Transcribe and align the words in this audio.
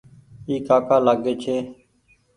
اي 0.47 0.55
ڪآڪآ 0.67 0.95
لآگي 1.05 1.33
ڇي۔ 1.43 1.55